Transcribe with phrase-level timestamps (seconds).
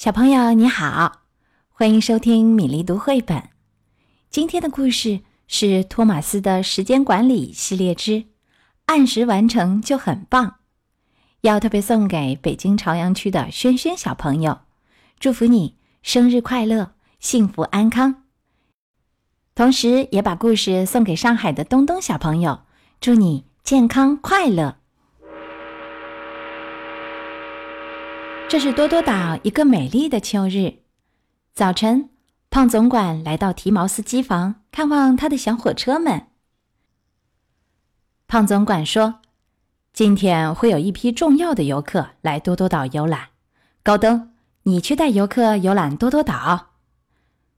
[0.00, 1.24] 小朋友你好，
[1.68, 3.50] 欢迎收听米粒读绘本。
[4.30, 8.24] 今天的故事是托马斯的时间管理系列之
[8.86, 10.54] “按时完成就很棒”，
[11.42, 14.60] 要特别送给北京朝阳区的轩轩小朋友，
[15.18, 18.22] 祝福你生日快乐，幸福安康。
[19.54, 22.62] 同时，也把故事送给上海的东东小朋友，
[23.02, 24.79] 祝你健康快乐。
[28.50, 30.78] 这是多多岛一个美丽的秋日，
[31.54, 32.10] 早晨，
[32.50, 36.26] 胖总管来到提毛斯机房看望他的小火车们。
[38.26, 39.20] 胖总管说
[39.94, 43.28] ：“今天会有一批重要的游客来多多岛游览，
[43.84, 44.32] 高登，
[44.64, 46.70] 你去带游客游览多多岛。”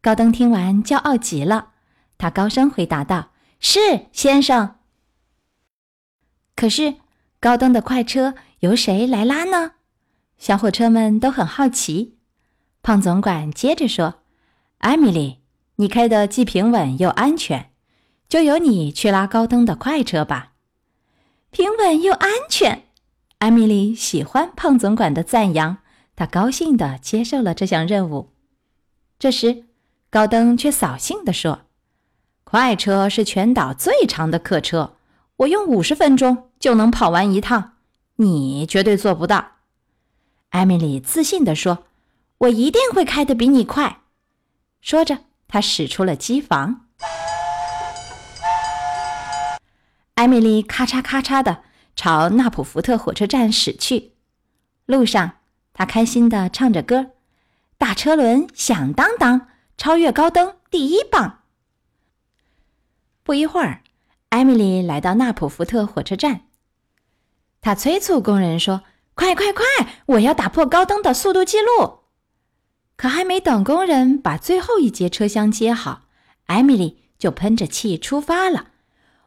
[0.00, 1.70] 高登听完，骄傲极了，
[2.16, 4.76] 他高声回答道：“是，先生。”
[6.54, 6.94] 可是，
[7.40, 9.72] 高登的快车由谁来拉呢？
[10.38, 12.16] 小火车们都很好奇。
[12.82, 14.20] 胖总管接着说
[14.78, 15.38] ：“艾米丽，
[15.76, 17.70] 你开的既平稳又安全，
[18.28, 20.52] 就由你去拉高登的快车吧。”
[21.50, 22.84] 平稳又安全，
[23.38, 25.78] 艾米丽喜欢胖总管的赞扬，
[26.14, 28.30] 她高兴地接受了这项任务。
[29.18, 29.64] 这时，
[30.10, 31.62] 高登却扫兴地说
[32.44, 34.96] ：“快车是全岛最长的客车，
[35.38, 37.72] 我用五十分钟就能跑完一趟，
[38.16, 39.52] 你绝对做不到。”
[40.56, 41.84] 艾米丽自信地说
[42.38, 44.00] ：“我一定会开得比你快。”
[44.80, 46.86] 说着，她驶出了机房。
[50.14, 51.62] 艾米丽咔嚓咔嚓地
[51.94, 54.12] 朝纳普福特火车站驶去。
[54.86, 55.32] 路上，
[55.74, 57.10] 她开心地唱着歌
[57.76, 61.40] ：“大车轮响当当，超越高登第一棒。”
[63.22, 63.82] 不一会儿，
[64.30, 66.46] 艾米丽来到纳普福特火车站，
[67.60, 68.84] 她催促工人说。
[69.16, 69.64] 快快快！
[70.06, 72.00] 我要打破高登的速度记录。
[72.96, 76.02] 可还没等工人把最后一节车厢接好，
[76.44, 78.66] 艾米丽就喷着气出发了。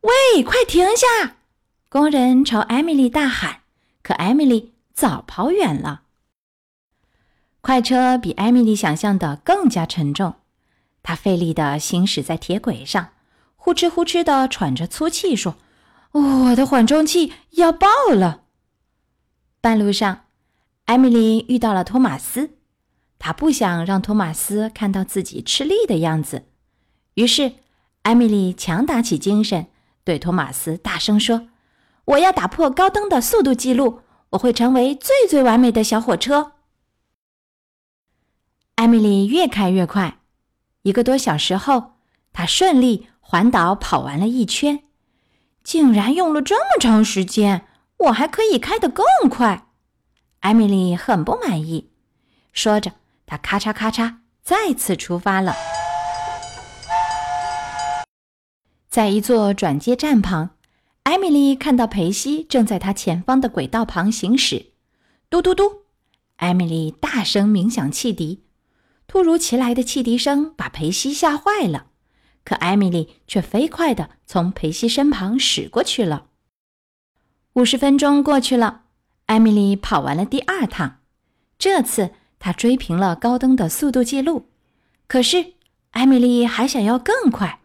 [0.00, 1.36] 喂，快停下！
[1.90, 3.60] 工人朝艾米丽大喊。
[4.02, 6.02] 可艾米丽早跑远了。
[7.60, 10.34] 快车比艾米丽想象的更加沉重，
[11.02, 13.10] 她费力地行驶在铁轨上，
[13.56, 15.56] 呼哧呼哧地喘着粗气，说
[16.12, 18.42] ：“我的缓冲器要爆了。”
[19.64, 20.26] 半路上，
[20.84, 22.58] 艾米丽遇到了托马斯。
[23.18, 26.44] 她不想让托马斯看到自己吃力的样子，
[27.14, 27.54] 于是
[28.02, 29.68] 艾米丽强打起精神，
[30.04, 31.48] 对托马斯大声说
[32.04, 34.00] ：“我要打破高登的速度记录，
[34.32, 36.52] 我会成为最最完美的小火车。”
[38.76, 40.18] 艾米丽越开越快，
[40.82, 41.92] 一个多小时后，
[42.34, 44.84] 她顺利环岛跑完了一圈，
[45.62, 47.66] 竟然用了这么长时间。
[48.04, 49.68] 我还可以开得更快，
[50.40, 51.90] 艾米丽很不满意。
[52.52, 52.92] 说着，
[53.24, 55.54] 她咔嚓咔嚓再次出发了。
[58.90, 60.50] 在一座转接站旁，
[61.04, 64.72] 艾米丽看到裴西正在她前方的轨道旁行驶。
[65.30, 65.84] 嘟嘟嘟！
[66.36, 68.44] 艾米丽大声鸣响汽笛。
[69.06, 71.86] 突如其来的汽笛声把裴西吓坏了，
[72.44, 76.26] 可艾米丽却飞快地从裴西身旁驶过去了。
[77.54, 78.82] 五十分钟过去了，
[79.26, 80.98] 艾米丽跑完了第二趟。
[81.56, 82.10] 这次
[82.40, 84.48] 她追平了高登的速度记录。
[85.06, 85.52] 可是
[85.92, 87.60] 艾米丽还想要更快，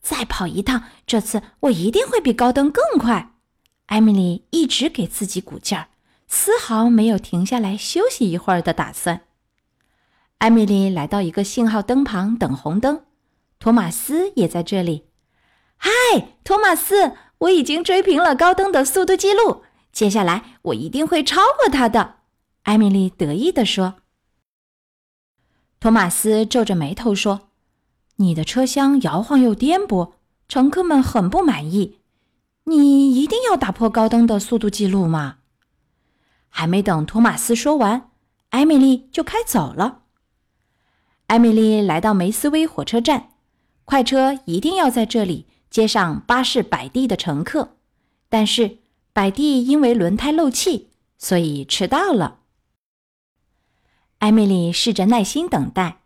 [0.00, 0.84] 再跑一趟。
[1.04, 3.32] 这次我一定会比高登更快。
[3.86, 5.88] 艾米丽一直给自己鼓劲儿，
[6.28, 9.22] 丝毫没有停下来休息一会儿的打算。
[10.38, 13.02] 艾米丽来到一个信号灯旁等红灯，
[13.58, 15.06] 托马斯也在这里。
[15.76, 15.90] 嗨，
[16.44, 17.14] 托马斯。
[17.44, 19.62] 我已经追平了高登的速度记录，
[19.92, 22.16] 接下来我一定会超过他的。”
[22.64, 23.96] 艾米丽得意地说。
[25.78, 27.48] 托马斯皱着眉头说
[28.16, 30.12] ：“你的车厢摇晃又颠簸，
[30.48, 31.98] 乘客们很不满意。
[32.64, 35.38] 你一定要打破高登的速度记录吗？”
[36.48, 38.10] 还没等托马斯说完，
[38.50, 40.02] 艾米丽就开走了。
[41.26, 43.30] 艾米丽来到梅斯威火车站，
[43.84, 45.46] 快车一定要在这里。
[45.74, 47.74] 接上巴士摆地的乘客，
[48.28, 48.78] 但是
[49.12, 52.38] 摆地因为轮胎漏气，所以迟到了。
[54.18, 56.02] 艾米丽试着耐心等待，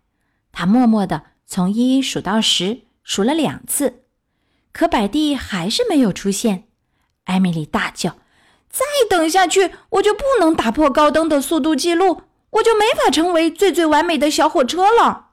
[0.52, 4.04] 她默默地从一数到十，数了两次，
[4.72, 6.68] 可摆地还是没有出现。
[7.24, 8.16] 艾米丽大叫
[8.72, 12.22] ：“再等下去，我就不能打破高登的速度记录，
[12.52, 15.32] 我就没法成为最最完美的小火车了。”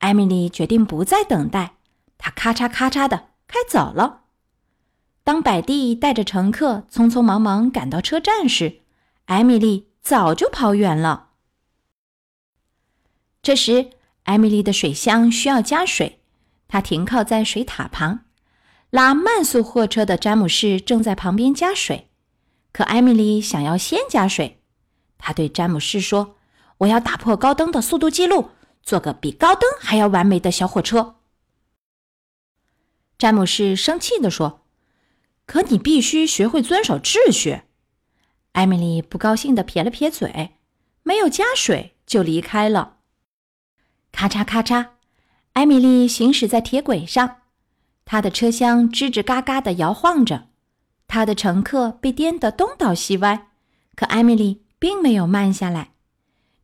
[0.00, 1.74] 艾米丽决定不再等待，
[2.16, 3.31] 她咔嚓咔嚓的。
[3.52, 4.22] 开走了。
[5.22, 8.80] 当百蒂带着乘客匆匆忙忙赶到车站时，
[9.26, 11.28] 艾米丽早就跑远了。
[13.42, 13.90] 这时，
[14.22, 16.20] 艾米丽的水箱需要加水，
[16.66, 18.20] 她停靠在水塔旁。
[18.88, 22.08] 拉慢速货车的詹姆士正在旁边加水，
[22.72, 24.62] 可艾米丽想要先加水。
[25.18, 26.36] 她对詹姆士说
[26.78, 28.50] ：“我要打破高登的速度记录，
[28.82, 31.16] 做个比高登还要完美的小火车。”
[33.22, 34.62] 詹姆士生气地说
[35.46, 37.60] ：“可你必须学会遵守秩序。”
[38.50, 40.56] 艾米丽不高兴地撇了撇嘴，
[41.04, 42.96] 没有加水就离开了。
[44.10, 44.88] 咔嚓咔嚓，
[45.52, 47.42] 艾米丽行驶在铁轨上。
[48.04, 50.48] 他的车厢吱吱嘎嘎地摇晃着，
[51.06, 53.50] 他的乘客被颠得东倒西歪，
[53.94, 55.92] 可艾米丽并没有慢下来。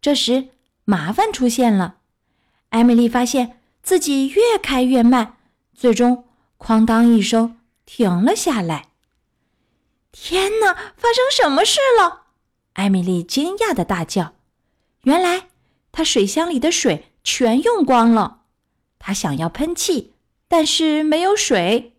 [0.01, 0.49] 这时，
[0.85, 1.99] 麻烦出现了。
[2.71, 5.37] 艾米丽发现自己越开越慢，
[5.73, 6.25] 最终
[6.59, 8.89] “哐当”一声停了下来。
[10.13, 10.75] 天哪！
[10.97, 12.27] 发生什么事了？
[12.75, 14.35] 艾米丽惊讶的大叫
[15.05, 15.49] ：“原来，
[15.93, 18.43] 她水箱里的水全用光了。”
[18.99, 20.15] 她想要喷气。
[20.51, 21.95] 但是没有水，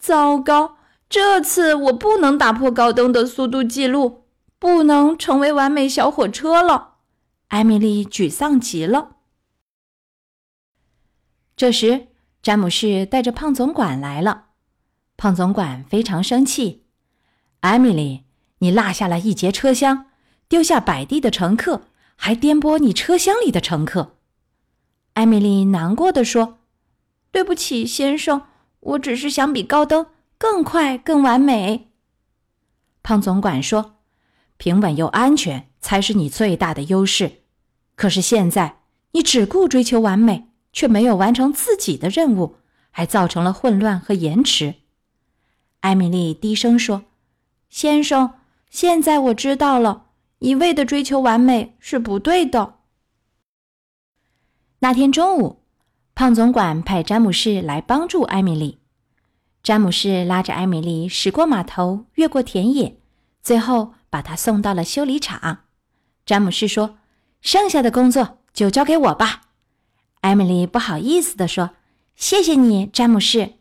[0.00, 0.78] 糟糕！
[1.08, 4.24] 这次我不能打破高登的速度记录，
[4.58, 6.96] 不能成为完美小火车了。
[7.46, 9.18] 艾米丽沮丧极了。
[11.54, 12.08] 这时，
[12.46, 14.44] 詹姆士带着胖总管来了。
[15.16, 16.84] 胖总管非常生气
[17.58, 18.22] ：“艾米丽，
[18.58, 20.06] 你落下了一节车厢，
[20.46, 24.18] 丢下摆地的乘客，还颠簸你车厢里的乘客。”
[25.14, 26.58] 艾米丽难过的说。
[27.32, 28.42] 对不起，先生，
[28.78, 30.06] 我只是想比高登
[30.38, 31.90] 更快、更完美。
[33.02, 33.96] 胖总管说
[34.56, 37.42] ：“平稳又安全才是你最大的优势。
[37.96, 42.56] 可是现在你只顾追求完美，却没有完成自己的任务，
[42.90, 44.74] 还造成了混乱和延迟。”
[45.80, 47.04] 艾米丽低声说
[47.70, 48.34] ：“先生，
[48.68, 50.08] 现在我知道了，
[50.40, 52.74] 一味的追求完美是不对的。”
[54.80, 55.62] 那天中午。
[56.18, 58.78] 胖总管派詹姆士来帮助艾米丽。
[59.62, 62.98] 詹姆士拉着艾米丽驶过码头，越过田野，
[63.42, 65.64] 最后把她送到了修理厂。
[66.24, 66.96] 詹姆士说
[67.42, 69.42] ：“剩下的工作就交给我吧。”
[70.26, 71.70] 艾米丽不好意思地说
[72.16, 73.52] ：“谢谢你，詹姆士。”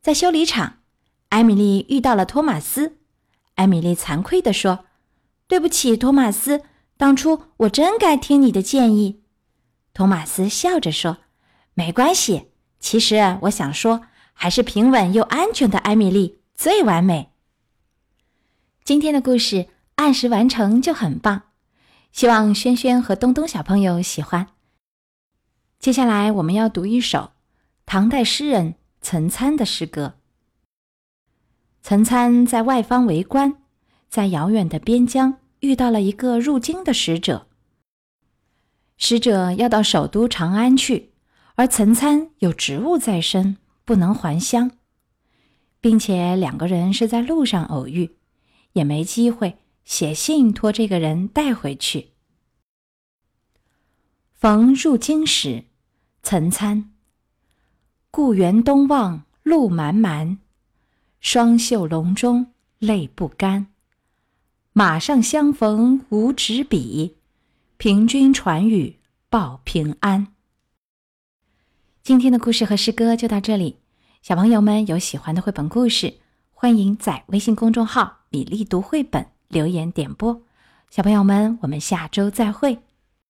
[0.00, 0.78] 在修理厂，
[1.30, 2.98] 艾米丽遇到了托马斯。
[3.56, 4.84] 艾米丽惭愧地说
[5.48, 6.62] ：“对不起，托马斯，
[6.96, 9.24] 当初我真该听你的建议。”
[9.92, 11.18] 托马斯笑着说。
[11.74, 14.02] 没关系，其实我想说，
[14.32, 17.32] 还是平稳又安全的艾米丽最完美。
[18.84, 19.66] 今天的故事
[19.96, 21.42] 按时完成就很棒，
[22.12, 24.46] 希望轩轩和东东小朋友喜欢。
[25.78, 27.30] 接下来我们要读一首
[27.86, 30.18] 唐代诗人岑参的诗歌。
[31.82, 33.62] 岑参在外方为官，
[34.08, 37.46] 在遥远的边疆遇到了一个入京的使者，
[38.96, 41.12] 使者要到首都长安去。
[41.54, 44.70] 而岑参有职务在身，不能还乡，
[45.80, 48.16] 并且两个人是在路上偶遇，
[48.74, 52.10] 也没机会写信托这个人带回去。
[54.34, 55.64] 逢入京时，
[56.22, 56.90] 岑参。
[58.10, 60.38] 故园东望路漫漫，
[61.20, 63.68] 双袖龙钟泪不干。
[64.72, 67.16] 马上相逢无纸笔，
[67.76, 68.96] 凭君传语
[69.28, 70.28] 报平安。
[72.02, 73.76] 今天的故事和诗歌就到这里，
[74.22, 76.18] 小朋友们有喜欢的绘本故事，
[76.52, 80.42] 欢迎在微信公众号“米粒读绘本”留言点播。
[80.90, 82.78] 小朋友们，我们下周再会。